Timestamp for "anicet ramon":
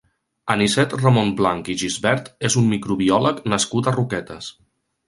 0.53-1.29